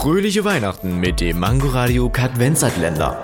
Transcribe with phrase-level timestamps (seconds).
[0.00, 3.20] Fröhliche Weihnachten mit dem Mangoradio Kadvenzatländer.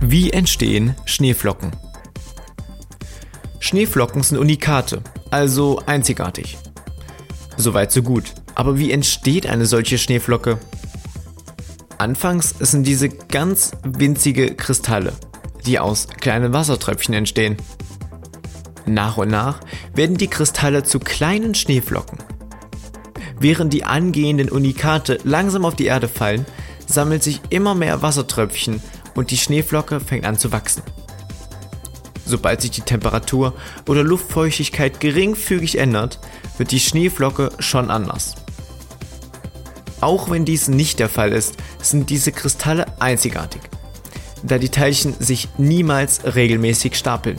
[0.00, 1.70] Wie entstehen Schneeflocken?
[3.60, 6.58] Schneeflocken sind Unikate, also einzigartig.
[7.56, 8.34] Soweit so gut.
[8.56, 10.58] Aber wie entsteht eine solche Schneeflocke?
[11.96, 15.12] Anfangs sind diese ganz winzige Kristalle,
[15.64, 17.56] die aus kleinen Wassertröpfchen entstehen.
[18.94, 19.60] Nach und nach
[19.94, 22.18] werden die Kristalle zu kleinen Schneeflocken.
[23.38, 26.44] Während die angehenden Unikate langsam auf die Erde fallen,
[26.86, 28.82] sammelt sich immer mehr Wassertröpfchen
[29.14, 30.82] und die Schneeflocke fängt an zu wachsen.
[32.26, 33.54] Sobald sich die Temperatur
[33.88, 36.18] oder Luftfeuchtigkeit geringfügig ändert,
[36.58, 38.34] wird die Schneeflocke schon anders.
[40.00, 43.62] Auch wenn dies nicht der Fall ist, sind diese Kristalle einzigartig,
[44.42, 47.38] da die Teilchen sich niemals regelmäßig stapeln.